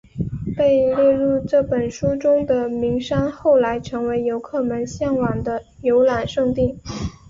[0.57, 6.79] 被列入这本书中的名山后来成为游客们向往的游览胜地。